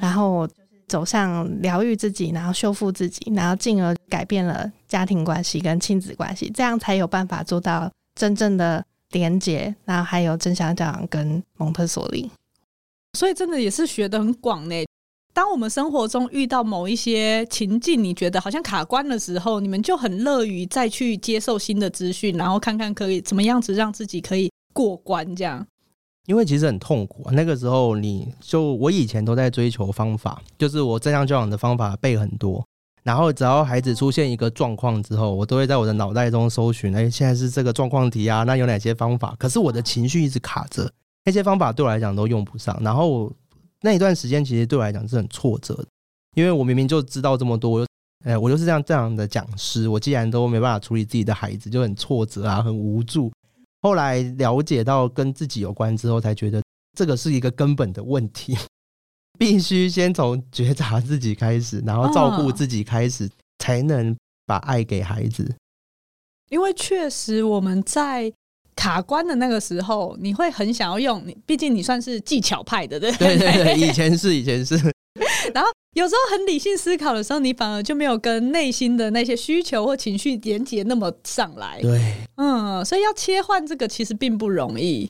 [0.00, 0.48] 然后
[0.88, 12.30] 走上疗愈自己，然后修复自己，然后进而改变了家庭关系跟亲子关系，这样才有办法做到真正的连结，然后还有正向教养跟蒙特梭利，
[13.18, 14.76] 所以真的也是学得很广呢。
[15.34, 25.66] 当我们生活中遇到某一些情境，你觉得好像卡关的时候，你们就很乐于再去接受新的资讯，然后看看可以怎么样子让自己可以过关这样。
[26.26, 32.64] 因为其实很痛苦啊，那个时候你就我以前都在追求方法，就是我正向教养的方法背很多，
[33.02, 39.34] 然后只要孩子出现一个状况之后，我都会在我的脑袋中搜寻，哎，现在是这个状况题啊，那有哪些方法？
[39.38, 40.90] 可是我的情绪一直卡着，
[41.24, 43.32] 那些方法对我来讲都用不上，然后。
[43.84, 45.84] 那一段时间其实对我来讲是很挫折的，
[46.36, 47.86] 因为我明明就知道这么多，我就，
[48.24, 53.28] 哎，我就是这样这样的讲师，我既然都没办法处理自己的孩子，就很挫折啊，很无助。
[53.82, 56.62] 后来了解到跟自己有关之后，才觉得
[56.96, 58.56] 这个是一个根本的问题，
[59.38, 64.16] 必须先从觉察自己开始，然后照顾自己开始，才能
[64.46, 65.54] 把爱给孩子。
[66.48, 68.32] 因为确实我们在。
[68.82, 74.74] 卡关的那个时候，你会很想要用你，毕竟你算是技巧派的，对对对对，以前是以前是。
[75.54, 81.80] 然后有时候很理性思考的时候，你反而就没有跟内心的那些需求或情绪连接那么上来。
[81.80, 82.00] 对，
[82.38, 85.08] 嗯，所以要切换这个其实并不容易。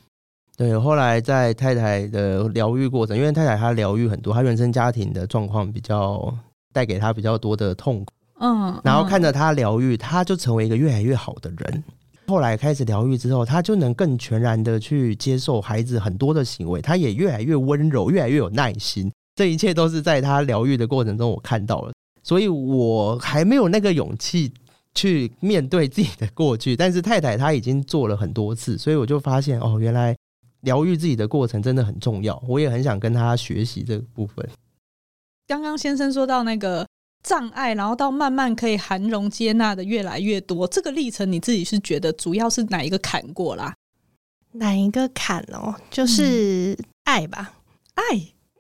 [0.54, 6.30] 对，后来在太太的疗愈过程，因为太太她疗愈很多，她原生家庭的状况比较
[6.74, 11.82] 带给她比较多的痛苦，嗯，然后看着她疗愈，她就成为一个越来越好的人。
[12.32, 19.12] 后来开始疗愈之后，他就能更全然的去接受孩子很多的行为，他也越来越温柔，越来越有耐心。
[19.36, 21.92] 这一切都是在他疗愈的过程中我看到了，
[22.22, 24.50] 所以我还没有那个勇气
[24.94, 26.74] 去面对自己的过去。
[26.74, 30.16] 但是太太她已经做了很多次，所以我就发现哦，原来
[30.62, 32.42] 疗愈自己的过程真的很重要。
[32.48, 34.48] 我也很想跟他学习这个部分。
[35.46, 36.86] 刚刚先生说到那个。
[37.22, 43.74] 障碍，然后到慢慢可以涵容接纳的越来越多，这个历程你自己是觉得主要是哪一个坎过啦？
[44.52, 45.74] 哪一个坎哦？
[45.90, 47.54] 就是爱吧，
[47.94, 48.02] 爱，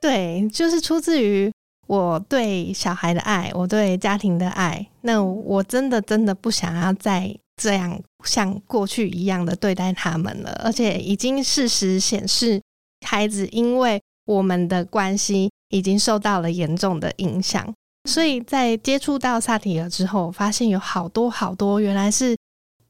[0.00, 1.52] 对，就是出自于
[1.86, 4.86] 我对小孩的爱，我对家庭的爱。
[5.02, 12.62] 那我真的真的不想要再这样像过去一样的对待他们了，而且已经事实显示，
[13.06, 17.74] 孩子因为我们的关系已经受到了严重的影响。
[18.04, 22.36] 所以在接触到萨提尔之后，发现有好多好多原来是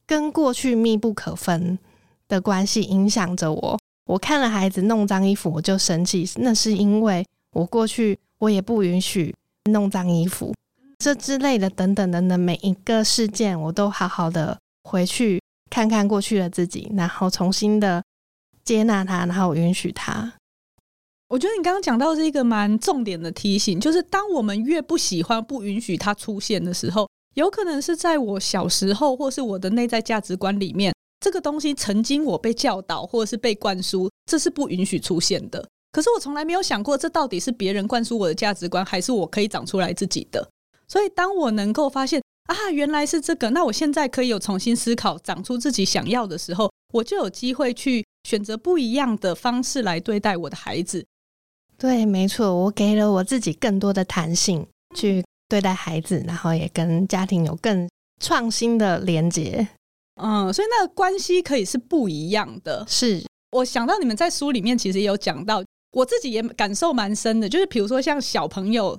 [0.05, 1.77] 跟过去密不可分
[2.27, 3.79] 的关系影响着我。
[4.05, 9.33] 我看了孩子弄脏衣服，我就生气，那是因为我过去我也不允许
[9.71, 10.53] 弄脏衣服，
[10.97, 18.03] 这之类的等等等等每一个事件，我都好好的回去看看过去的自己，然后重新的
[18.65, 20.33] 接纳他，然后允许他。
[21.33, 35.67] 我觉得你刚刚讲到是一个蛮重点的提醒，就是当我们越不喜欢、不允许它出现的时候，有可能是在我小时候，或是我的内在价值观里面，这个东西曾经我被教导，或者是被灌输，这是不允许出现的。
[35.91, 40.47] 可是我从来没有想过，这到底是别人灌输我的价值观，还是我可以长出来自己的？
[40.87, 51.03] 所以当我能够发现啊，原来是这个，那我现在可以有重新思考，长出自己想要的时候，我就有机会去选择不一样的方式来对待我的孩子。
[51.83, 54.65] 对，没错，我给了我自己更多的弹性
[54.95, 57.89] 去对待孩子，然后也跟家庭有更
[58.21, 59.67] 创新的连接。
[60.15, 62.85] 嗯，所以那个关系可以是不一样的。
[62.87, 68.97] 是，我想到你们在书里面其实也有讲到，我自己也感受蛮深的，就是比如说像小朋友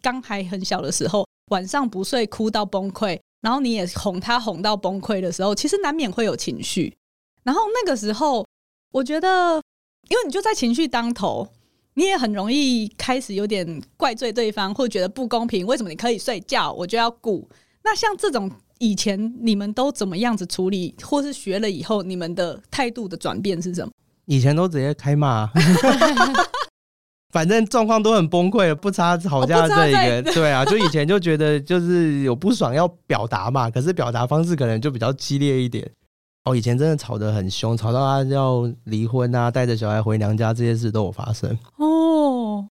[0.00, 6.96] 刚还很小的时候，晚上不睡，哭到崩溃，然后你也哄他哄到崩溃的时候，其实难免会有情绪。
[7.42, 8.46] 然后那个时候，
[8.90, 9.60] 我觉得，
[10.08, 11.46] 因为你就在情绪当头。
[11.94, 15.66] 你也很容易开始有点怪罪对方，或觉得不公平。
[15.66, 17.48] 为什么你可以睡觉，我就要顾？
[17.84, 23.92] 那像这种以前你们都怎么样子处理，或是学了以后，你们的态度的转变是什么？
[24.26, 25.50] 以前都直接开骂，
[27.30, 30.22] 反正状况都很崩溃，不差吵架这一个。
[30.32, 35.90] 对啊，就以前就觉得就是有不爽要表达嘛，可是表达方式可能就比较激烈一点。
[36.44, 41.56] 哦，以前真的吵得很凶，吵到他要离婚啊，带着小孩回娘家，这些事都有发生。
[41.76, 42.66] 哦，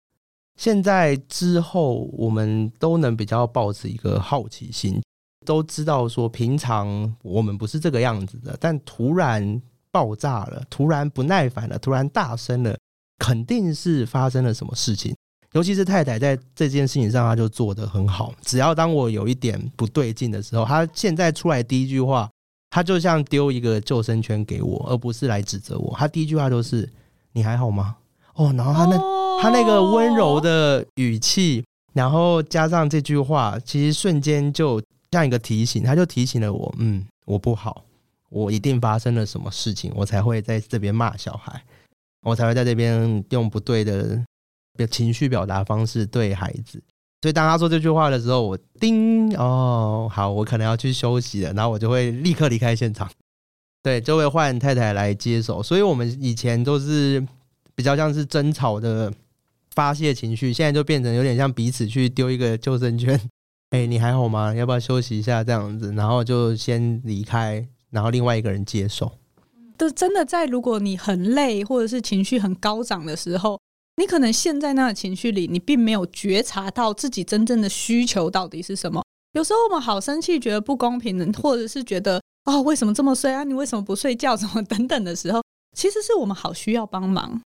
[0.56, 5.02] 现在之后，我们都能比较抱持一个好奇心，
[5.46, 12.74] 都知道说平常我们不是这个样子的，但突然爆炸了，突然不耐烦了，突然大声了，
[13.20, 15.14] 肯定是发生了什么事情。
[15.52, 18.34] 尤其是太太在这件事情上，她就做得很好。
[18.42, 22.30] 只要当我有一点不对劲的时候，她现在出来第一句话。
[22.70, 25.96] 他就像丢一个救生圈给我，而不是来指责我。
[25.98, 26.88] 他第一句话就是
[27.34, 27.98] “你还好吗？”
[28.36, 37.84] 哦，然后他那、哦、他那个温柔的语气，然后加上这句话，其实瞬间就像一个提醒，他就提醒了我：“嗯，我不好，
[38.30, 41.64] 我一定发生了什么事情，我才会在这边骂小孩，
[42.22, 44.24] 我才会在这边用不对的
[44.92, 46.80] 情绪表达方式对孩子。
[47.22, 53.10] 所以当他说这句话的时候，我叮哦，好，我可能要去休息了，然后我就会立刻离开现场，
[53.82, 55.64] 对，就会换太太来接手。
[55.64, 57.26] 所以我们以前都是
[57.74, 59.12] 比较像是争吵的
[59.72, 63.20] 发泄情绪，现在就变成有点像彼此去丢一个救生圈。
[63.72, 64.54] 哎，你还好吗？
[64.54, 65.44] 要不要休息一下？
[65.44, 69.12] 这样子，然后就先离开，然后另外一个人接手。
[69.76, 73.60] 就真的在如果你很累或者是情绪很高涨的时候。
[74.00, 79.04] 你可能陷在那个情绪里，你并没有觉察到自己真正的需求到底是什么。
[79.34, 83.44] 有时候我们好生气，觉得不公平，或者是觉得啊、哦，为什么这么睡啊？
[83.44, 84.38] 你为什么不睡觉？
[84.38, 85.42] 什么等等的时候，
[85.76, 87.42] 其实是我们好需要帮忙。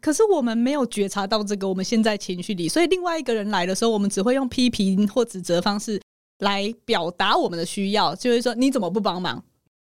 [0.00, 6.02] 可是我们没有觉察到这个，我们陷在情绪里，所以另外一个人来的时候，我们只会用批评或指责方式
[6.40, 9.40] 来表达我们的需要，就会说你怎么不帮忙？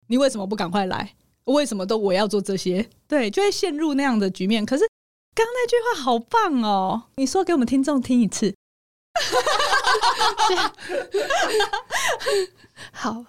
[0.09, 1.14] 你为什么不赶快来？
[1.44, 2.85] 为什么都我要做这些？
[3.07, 4.66] 对，就会陷入那样的局面。
[4.66, 4.85] 可是。
[5.34, 7.02] 刚刚那句话好棒哦！
[7.16, 8.54] 你说给我们听众听一次。
[12.92, 13.24] 好，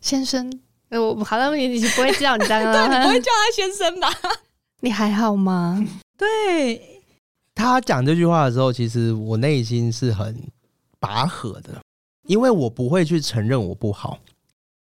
[0.00, 4.10] 先生，我好像你你不会叫你这样 对，你不会叫他先生吧？
[4.80, 5.86] 你还好吗？
[6.18, 7.02] 对，
[7.54, 10.42] 他讲这句话的时候，其实我内心是很
[10.98, 11.80] 拔河的，
[12.26, 14.18] 因为我不会去承认我不好。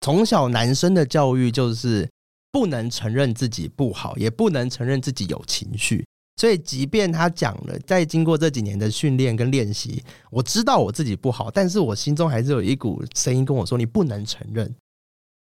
[0.02, 2.10] 从小男生的教育就是
[2.52, 6.06] 不能承认自己不好，也不能承认自己有情绪。
[6.38, 14.76] 所以，即便他讲了，在经过这几年的训练跟练习，我知道我自己不好，但是我心中还是有一股声音跟我说：“你不能承认。”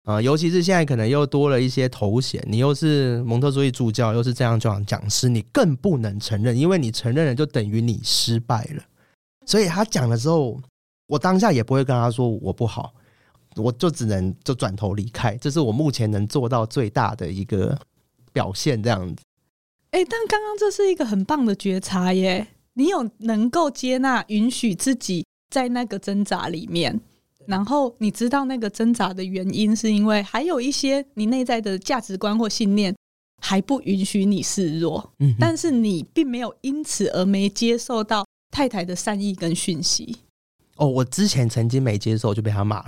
[0.05, 8.83] 啊，尤其是现在可能又多了一些头衔，你又是蒙特梭利助教，又是这样这样讲师，你更不能承认，因为你承认了就等于你失败了。
[9.45, 10.61] 所以他讲的时候，
[11.07, 12.93] 我当下也不会跟他说我不好，
[13.55, 17.77] 我就只能就转头离开，这是我目前能做到最大的一个
[18.31, 19.23] 表现，这样子。
[19.97, 22.45] 哎，但刚刚这是一个很棒的觉察耶！
[22.75, 27.01] 你有能够接纳、允许自己在那个挣扎里面，
[27.47, 32.95] 然后你知道那个挣扎的原因，是因为还有一些你内在的价值观或信念
[33.41, 35.11] 还不允许你示弱。
[35.17, 40.15] 嗯，但是你并没有因此而没接受到太太的善意跟讯息。
[40.75, 42.85] 哦，我之前曾经没接受，就被他骂了。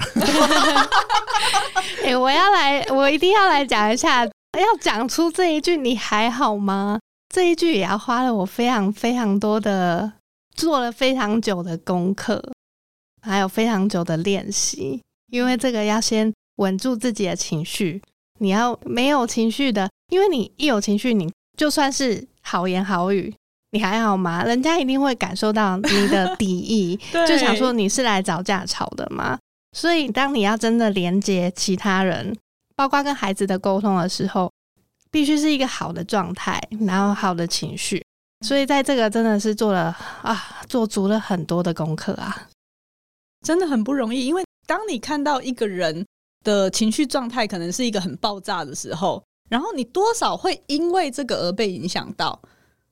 [2.05, 4.29] 哎，我要来，我一定要来讲一下。
[4.57, 10.13] 要讲出这一句“你还好吗”这一句，也要花了我非常非常多的，
[10.55, 12.43] 做了非常久的功课，
[13.21, 15.01] 还有非常久的练习。
[15.31, 18.01] 因为这个要先稳住自己的情绪，
[18.39, 23.31] 你要没有情绪的，因为你一有情绪，你就算是好言好语，
[23.71, 24.43] 你还好吗？
[24.43, 29.37] 人家一定会感受到你的敌意， 就想说你是来找架吵的吗？
[29.77, 32.35] 所以，当你要真的连接其他人。
[32.79, 34.49] 包括跟孩子的沟通的时候，
[35.11, 38.01] 必须是一个好的状态，然后好的情绪。
[38.39, 42.47] 所以在这个真的是做了啊，做足了很多的功课啊，
[43.45, 44.25] 真的很不容易。
[44.25, 46.05] 因为当你看到一个人
[46.45, 52.39] 的情绪状态可能是一个很爆炸的时候，然后你多少会因为这个而被影响到。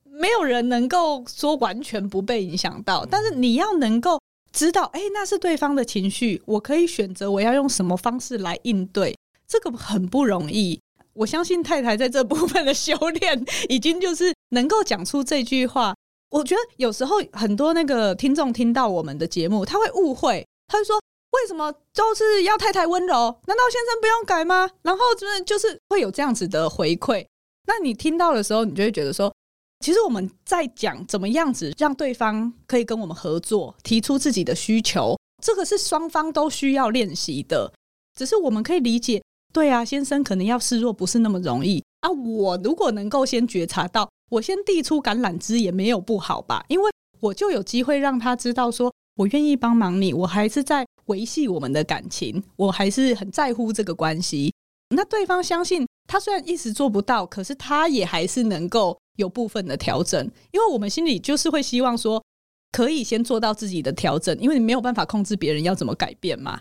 [0.04, 4.20] 没有人能够说完全不被影响到，但是你要能够
[4.52, 9.16] 知道，哎，那是对方的情绪，我可以选择我要用什么方式来应对。
[9.48, 10.78] 这个很不容易，
[11.14, 15.94] 我相信太太在这部分的修炼已经就是能够讲出这句话。
[16.30, 21.00] 我觉得有时候很多那个听众听到我们的节目，他会误会，他会说
[21.32, 23.34] ：“为什么就是要太太温柔？
[23.46, 27.26] 难道先生不用改吗？”然后就是就是会有这样子的回馈。
[27.66, 29.34] 那你听到的时候，你就会觉得说，
[29.80, 37.72] 其实我们在讲怎么样子让对方可以跟我们合作，提出自己的需求，这个是双方都需要练习的。
[38.14, 39.22] 只是我们可以理解。
[39.52, 42.10] 对啊，先生可能要示弱不是那么容易啊。
[42.10, 46.64] 我如果能够先觉察到，我先递出橄榄枝也没有不好吧？
[46.68, 54.52] 因为我就有机会让他知道，说我愿意帮忙你，我还是在维系我们的感情，我还是很在乎这个关系。
[54.94, 62.22] 那对方相信他虽然一时做不到，可是他也还是能够有部分的调整，因为我们心里就是会希望说，
[62.70, 66.60] 可以先做到自己的调整，因为你没有办法控制别人要怎么改变嘛，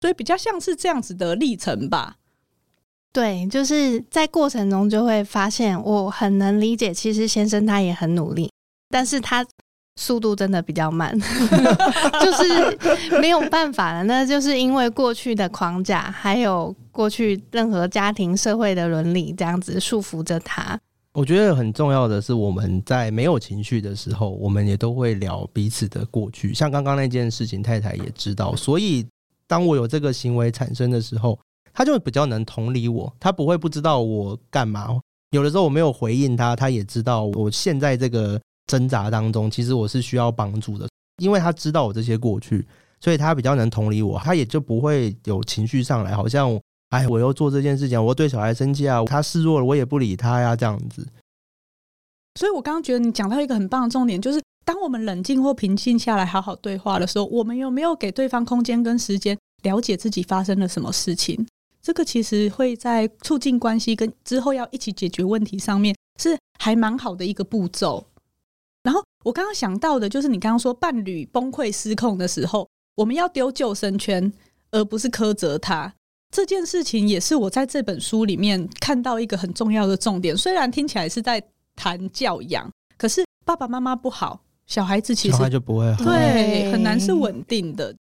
[0.00, 2.16] 所以比较像是这样子的历程吧。
[3.14, 6.92] 对，就是在过程中就会发现，我很能理解。
[6.92, 8.50] 其实先生他也很努力，
[8.90, 9.46] 但是他
[9.94, 11.16] 速度真的比较慢，
[12.20, 14.02] 就是没有办法了。
[14.02, 20.76] 那就是因为过去的框架，还有过去任何家庭社会的伦理这样子束缚着他。
[21.12, 26.52] 我觉得很重要的是，我们在没有情绪的时候，我们也都会聊彼此的过去。
[26.52, 29.06] 像刚刚那件事情，太太也知道，所以
[29.46, 31.38] 当我有这个行为产生的时候。
[31.74, 34.98] 他就比较能同理我，他不会不知道我干嘛。
[35.32, 42.64] 有的时候我没有回应他，他也知道我现在这个挣扎当中，其实我是需要帮助的，因为他知道我这些过去，
[43.00, 46.56] 所以他比较能同理我，他也就不会有情绪上来，好像
[46.90, 51.04] 哎，我又做这件事情，我对小孩生气啊，他示弱了，我也不理他呀，这样子。
[52.38, 61.44] 所以我刚刚觉得你讲到一个很棒的重点，就是当我们冷静或平静下来，好好对话的时候，我们有没有给对方空间跟时间，了解自己发生了什么事情？
[61.84, 68.06] 这个其实会在促进关系跟之后要一起解决问题上面是还蛮好的一个步骤。
[68.82, 74.32] 然后我刚刚想到的就是你刚刚说伴侣崩溃失控的时候，我们要丢救生圈，
[74.70, 75.92] 而不是苛责他。
[76.30, 80.34] 这件事情也是我在这本书里面看到一个很重要的重点。
[80.34, 81.42] 虽然听起来是在
[81.76, 82.66] 谈教养，
[82.96, 87.94] 可是爸爸妈妈不好，小孩子其实就不会好，对，很难是稳定的。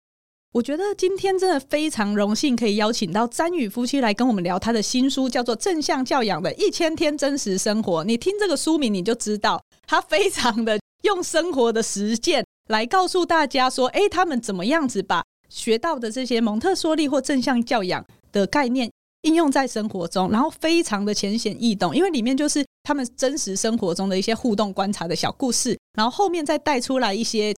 [0.53, 8.01] 我觉得今天真的非常荣幸，可以邀请到詹宇夫妻来跟我们聊他的新书，叫做《正向教养的一千天真实生活》。
[8.03, 18.91] 你听这个书名，你就知道他非常的用生活的实践来告诉大家说，哎，他们怎么样子把学到的这些蒙特梭利或正向教养的概念
[19.21, 27.55] 应用在生活中，然后非常的浅显易懂，因为里面就是他们真实生活中的一些互动观察的小故事，然后后面再带出来一些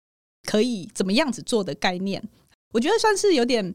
[0.48, 2.24] 可以怎么样子做的概念。
[2.74, 3.74] 我觉得算是有点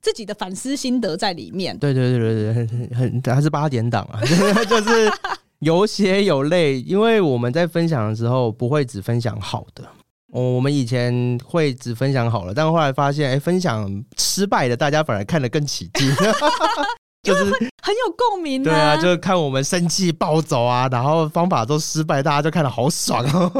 [0.00, 1.76] 自己的反思心得在里面。
[1.78, 4.18] 对对对对对，很还是八点档啊，
[4.64, 5.12] 就是
[5.60, 6.80] 有血有泪。
[6.80, 9.84] 因为我们在分享的时候不会只分享好的，
[10.32, 16.10] 我们以前会只分享好了，但后来发现，哎，分享失败的，大家反而看得更起劲，
[17.22, 18.62] 就是很很有共鸣。
[18.62, 23.50] 对啊，就是看我们生气暴走啊，然后方法都失败，大家就看得好爽哦。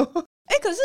[0.47, 0.78] 哎，可是。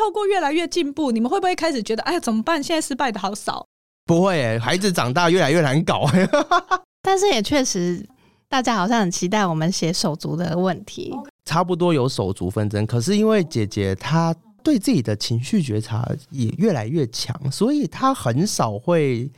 [0.00, 2.62] 透过越来越进步，你们会不会开始觉得，哎呀，怎么办？
[2.62, 3.66] 现在失败的好少。
[4.06, 6.06] 不会哎，孩子长大越来越难搞。
[7.04, 8.02] 但是也确实，
[8.48, 11.14] 大家好像很期待我们写手足的问题。
[11.44, 14.34] 差不多有手足纷争，可是因为姐姐她
[14.64, 19.30] 对自己的情绪觉察也越来越强，所以她很少会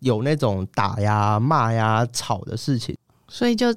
[0.00, 2.96] 有那种打呀、骂呀、吵的事情，
[3.28, 3.72] 所以就。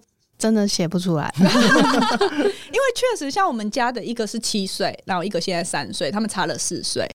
[0.45, 7.09] 真的写不出来， 因为确实像我们家的一个是七岁，然后一个现在三岁，他们差了四岁，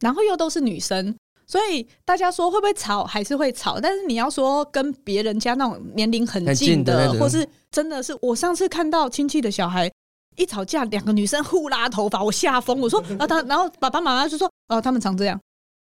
[0.00, 1.14] 然后又都是女生，
[1.46, 3.78] 所以大家说会不会吵，还是会吵。
[3.78, 9.92] 但是你要说跟别人家那种年龄很近的，或是真的是我上次看到亲戚的小孩
[10.38, 12.80] 一吵架，两个女生互拉头发，我吓疯。
[12.80, 15.38] 我说啊，他然后爸爸妈妈就说哦，他们常这样。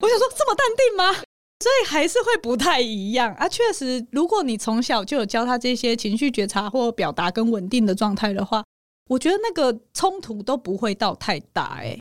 [0.01, 1.23] 我想说这么淡定吗？
[1.61, 3.49] 所以还是会不太一样啊！
[3.49, 8.63] 确实，如果你从小就有教他这些情绪觉察或表达跟稳定的状态的话，
[9.09, 11.79] 我觉得那个冲突都不会到太大。
[11.81, 11.99] 哎，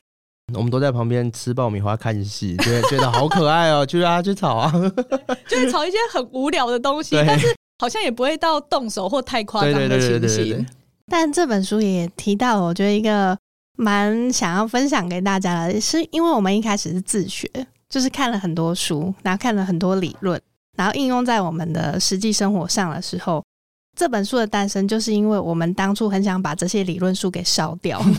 [0.52, 4.70] 我们都在旁边吃爆米花看戏，觉得觉得好可爱哦，就让他去吵啊，
[5.48, 7.46] 就是吵一些很无聊的东西，但是
[7.78, 10.66] 好像也不会到动手或太夸张的情形。
[11.06, 13.34] 但这本书也提到，我觉得一个
[13.78, 17.48] 蛮想要分享给大家的，是因为我们一开始是自学。
[17.88, 20.40] 就是看了很多书，然后看了很多理论，
[20.76, 23.44] 然后应用在我们的实际生活上的时候，
[23.96, 27.98] 这本书的诞生就是因为我们当初很想把这些理论书给烧掉，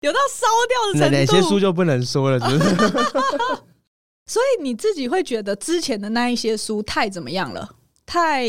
[0.00, 1.16] 有到烧掉的程度。
[1.16, 2.76] 哪些书就不能说了，是不是？
[4.26, 7.68] 所以你自己会觉得之前的那一些书太怎么样了？
[8.06, 8.46] 太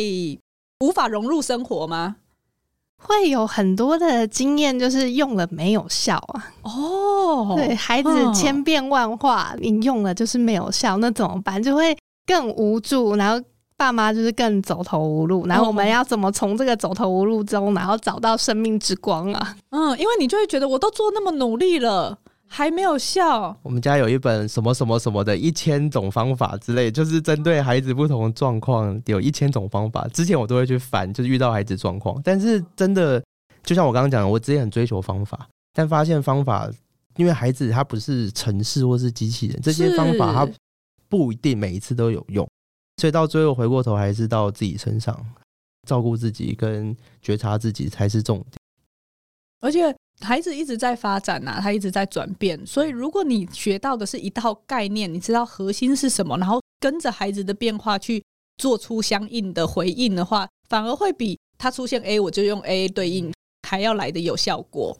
[0.81, 2.17] 无法融入生活吗？
[3.03, 6.51] 会有很多的经验，就是用了没有效啊。
[6.61, 11.61] 哦，对，孩子千变万化，你用了就是没有效，那怎么办？
[11.61, 13.43] 就会更无助，然后
[13.75, 15.45] 爸妈就是更走投无路。
[15.47, 19.55] 然后我们要怎么从这个走投无路中，然后找到生命之光啊？
[19.71, 22.17] 嗯，因为你就会觉得我都做那么努力了。
[22.53, 23.57] 还没有笑。
[23.63, 30.05] 我们家有一本什么什么什么的一千种方法之类，就是针对孩子不同的状况，有一千种方法。
[30.09, 32.21] 之前我都会去翻，就是遇到孩子状况。
[32.21, 33.23] 但是真的，
[33.63, 36.69] 就像我刚刚讲的，我之前很追求方法，但发现方法，
[37.15, 40.51] 因为孩子他不是城市或是机器人，这些方法他
[41.07, 42.45] 不一定每一次都有用，
[42.97, 45.17] 所以到最后回过头还是到自己身上，
[45.87, 48.59] 照顾自己跟觉察自己才是重点。
[49.61, 49.95] 而且。
[50.21, 58.23] 孩子一直在发展呐、啊，他一直在转变，所以如果你学到的是一套概念，你知道核心是什么，然后跟着孩子的变化去
[58.57, 63.33] 做出相应的回应的话，反而会比他出现 A 我就用 A 对应
[63.67, 64.97] 还要来的有效果。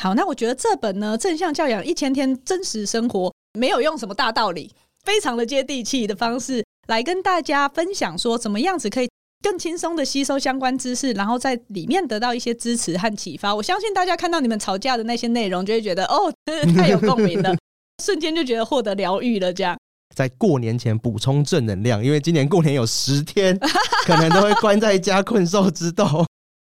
[0.00, 4.72] 好，那我觉得这本呢，正向教养一千天真实生活，没有用什么大道理，
[5.04, 9.08] 非常的接地气的方式来跟大家分享，说怎么样子可以。
[9.42, 13.54] 更轻松的吸收相关知识，然后在里面得到一些支持和启发。
[13.54, 17.54] 我相信大家看到你们吵架的那些内容，就会觉得哦，真 的太有共鸣了，
[18.02, 19.52] 瞬间就觉得获得疗愈了。
[19.52, 19.78] 这样，
[20.14, 23.56] 在过年前补充正能量，因为今年过年有十天，
[24.04, 26.24] 可能都会关在家困兽之斗，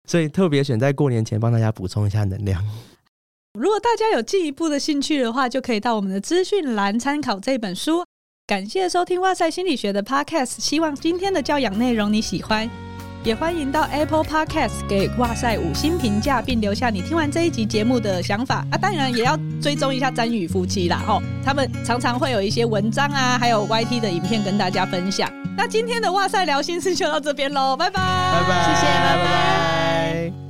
[0.08, 2.64] 所以特别选在过年前帮大家补充一下能量。
[3.58, 8.04] 如果大家有进一步的兴趣的话，就可以到我们的资讯栏参考这本书。
[8.48, 12.66] 感谢收听哇塞心理学的 Podcast，希望今天的教养内容你喜欢，
[13.22, 18.78] 也欢迎到 Apple Podcast 给哇塞五星评价，并留下你听完这一集节目的想法啊！
[18.78, 25.30] 当然也要追踪一下詹宇夫妻啦，哦，他们常常会有一些文章啊，还有 YT 的影片跟大家分享。
[25.58, 29.24] 那今天的哇塞聊心事就到这边喽，拜拜，拜拜，谢谢，拜拜。
[30.24, 30.47] 拜拜。